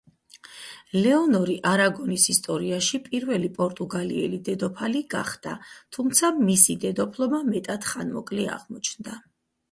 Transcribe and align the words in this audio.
ლეონორი 0.99 1.55
არაგონის 1.71 2.23
ისტორიაში 2.31 2.99
პირველი 3.07 3.49
პორტუგალიელი 3.57 4.39
დედოფალი 4.47 5.01
გახდა, 5.11 5.53
თუმცა 5.97 6.31
მისი 6.39 6.77
დედოფლობა 6.85 7.43
მეტად 7.51 7.85
ხანმოკლე 7.91 8.47
აღმოჩნდა. 8.55 9.15